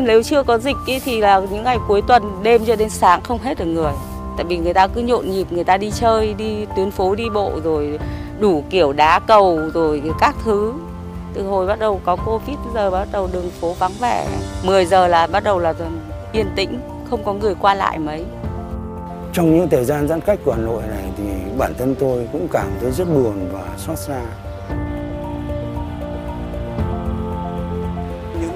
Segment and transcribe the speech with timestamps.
[0.00, 3.20] nếu chưa có dịch ý, thì là những ngày cuối tuần đêm cho đến sáng
[3.22, 3.92] không hết được người.
[4.36, 7.30] Tại vì người ta cứ nhộn nhịp người ta đi chơi đi tuyến phố đi
[7.34, 7.98] bộ rồi
[8.40, 10.72] đủ kiểu đá cầu rồi các thứ.
[11.34, 14.26] Từ hồi bắt đầu có covid giờ bắt đầu đường phố vắng vẻ.
[14.64, 15.74] 10 giờ là bắt đầu là
[16.32, 18.24] yên tĩnh không có người qua lại mấy.
[19.32, 21.24] Trong những thời gian giãn cách của Hà Nội này thì
[21.58, 24.20] bản thân tôi cũng cảm thấy rất buồn và xót xa.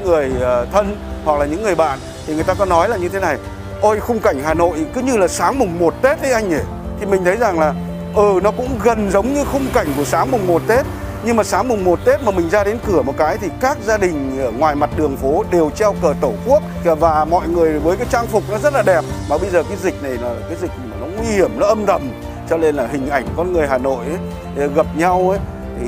[0.07, 3.09] Người ờ, thân hoặc là những người bạn thì người ta có nói là như
[3.09, 3.37] thế này
[3.81, 6.61] ôi khung cảnh Hà Nội cứ như là sáng mùng 1 Tết ấy anh nhỉ.
[7.01, 7.75] Thì mình thấy rằng là
[8.15, 10.87] ừ nó cũng gần giống như khung cảnh của sáng mùng 1 Tết
[11.25, 13.79] nhưng mà sáng mùng 1 Tết mà mình ra đến cửa một cái thì các
[13.85, 17.79] gia đình ở ngoài mặt đường phố đều treo cờ tổ quốc và mọi người
[17.79, 19.05] với cái trang phục nó rất là đẹp.
[19.31, 21.87] Mà bây giờ cái dịch này là cái dịch mà nó nguy hiểm nó âm
[21.87, 22.11] thầm
[22.51, 24.19] cho nên là hình ảnh con người Hà Nội ấy,
[24.57, 25.39] ờ, gặp nhau ấy
[25.81, 25.87] thì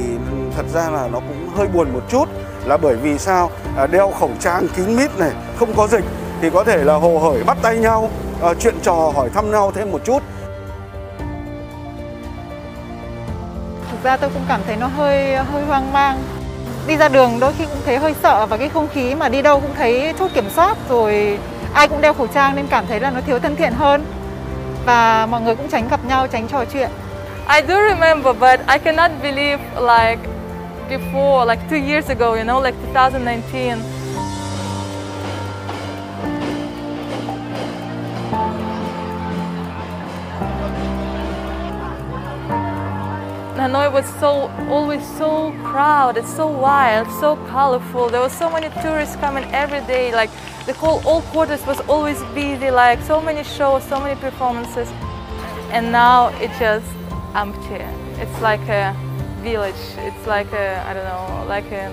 [0.56, 2.24] thật ra là nó cũng hơi buồn một chút
[2.68, 3.50] là bởi vì sao?
[3.76, 6.04] À, đeo khẩu trang kín mít này không có dịch
[6.40, 8.10] thì có thể là hồ hởi bắt tay nhau
[8.42, 10.22] à, chuyện trò hỏi thăm nhau thêm một chút.
[13.90, 16.18] Thực ra tôi cũng cảm thấy nó hơi hơi hoang mang.
[16.86, 19.42] Đi ra đường đôi khi cũng thấy hơi sợ và cái không khí mà đi
[19.42, 21.38] đâu cũng thấy chốt kiểm soát rồi
[21.72, 24.04] ai cũng đeo khẩu trang nên cảm thấy là nó thiếu thân thiện hơn.
[24.86, 26.90] Và mọi người cũng tránh gặp nhau tránh trò chuyện.
[27.54, 30.20] I do remember but I cannot believe like
[30.88, 33.98] before like two years ago you know like 2019
[43.68, 48.08] Hanoi was so always so crowded, so wild, so colorful.
[48.08, 50.10] There were so many tourists coming every day.
[50.10, 50.30] Like
[50.64, 52.70] the whole old quarters was always busy.
[52.70, 54.88] Like so many shows, so many performances.
[55.70, 56.86] And now it's just
[57.34, 57.84] empty.
[58.22, 58.96] It's like a
[59.50, 59.82] village.
[60.08, 61.92] It's like a I don't know, like an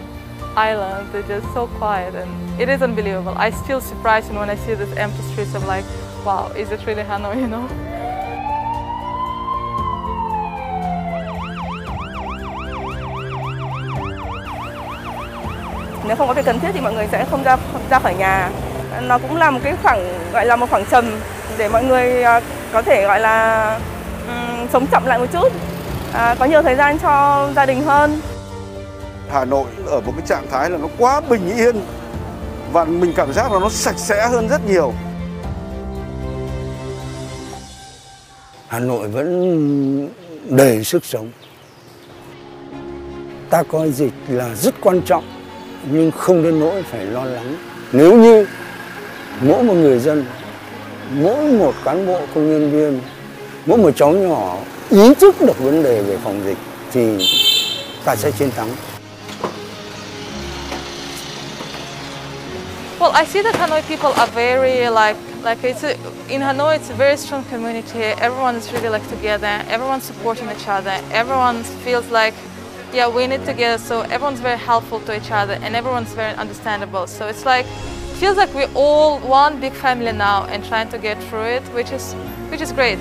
[0.57, 1.07] island.
[1.15, 3.33] It's just so quiet and it is unbelievable.
[3.37, 5.55] I still surprised when I see these empty streets.
[5.55, 5.85] I'm like,
[6.25, 7.35] wow, is it really Hanoi?
[7.41, 7.67] You know.
[16.07, 17.57] nếu không có việc cần thiết thì mọi người sẽ không ra
[17.89, 18.49] ra khỏi nhà
[19.01, 21.05] nó cũng là một cái khoảng gọi là một khoảng trầm
[21.57, 22.41] để mọi người à,
[22.73, 23.79] có thể gọi là
[24.27, 25.51] um, sống chậm lại một chút
[26.15, 28.19] à, có nhiều thời gian cho gia đình hơn.
[29.29, 31.75] Hà Nội ở một cái trạng thái là nó quá bình yên
[32.71, 34.93] và mình cảm giác là nó sạch sẽ hơn rất nhiều.
[38.67, 40.09] Hà Nội vẫn
[40.49, 41.31] đầy sức sống.
[43.49, 45.23] Ta coi dịch là rất quan trọng
[45.91, 47.55] nhưng không đến nỗi phải lo lắng.
[47.91, 48.47] Nếu như
[49.41, 50.25] mỗi một người dân
[51.11, 53.01] mỗi một cán bộ công nhân viên
[53.65, 54.57] mỗi một cháu nhỏ
[54.89, 56.57] ý thức được vấn đề về phòng dịch
[56.91, 57.17] thì
[58.05, 58.67] ta sẽ chiến thắng
[62.99, 65.95] Well, I see that Hanoi people are very like like it's a,
[66.29, 68.01] in Hanoi it's a very strong community.
[68.01, 69.61] Everyone is really like together.
[69.69, 70.97] Everyone's supporting each other.
[71.11, 72.33] Everyone feels like
[72.95, 73.77] yeah, we need to get together.
[73.77, 77.07] So everyone's very helpful to each other and everyone's very understandable.
[77.07, 77.65] So it's like,
[78.19, 81.91] feels like we're all one big family now and trying to get through it, which
[81.91, 82.13] is,
[82.49, 82.99] which is great.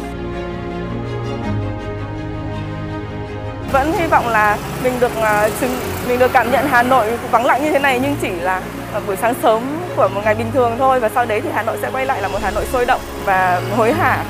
[3.75, 5.77] Vẫn hy vọng là mình được à, chứng,
[6.09, 8.63] mình được cảm nhận Hà Nội vắng lặng như thế này, nhưng chỉ là
[9.07, 9.63] buổi sáng sớm
[9.97, 11.01] của một ngày bình thường thôi.
[11.01, 13.01] Và sau đấy thì Hà Nội sẽ quay lại là một Hà Nội sôi động
[13.25, 14.25] và hối hả.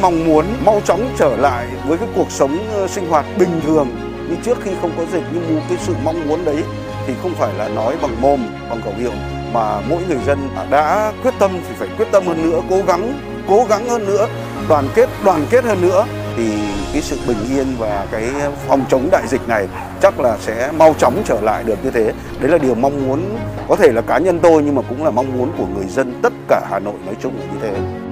[0.00, 3.88] Mong muốn mau chóng trở lại với cái cuộc sống ờ, sinh hoạt bình thường
[4.28, 6.62] như trước khi không có dịch, nhưng cái sự mong muốn đấy
[7.06, 9.12] thì không phải là nói bằng mồm, bằng khẩu hiệu,
[9.52, 13.12] mà mỗi người dân đã quyết tâm thì phải quyết tâm hơn nữa, cố gắng
[13.48, 14.26] cố gắng hơn nữa,
[14.68, 16.04] đoàn kết đoàn kết hơn nữa
[16.36, 16.50] thì
[16.92, 18.30] cái sự bình yên và cái
[18.68, 19.68] phòng chống đại dịch này
[20.02, 22.12] chắc là sẽ mau chóng trở lại được như thế.
[22.40, 23.36] Đấy là điều mong muốn,
[23.68, 26.20] có thể là cá nhân tôi nhưng mà cũng là mong muốn của người dân
[26.22, 28.05] tất cả Hà Nội nói chung là như thế.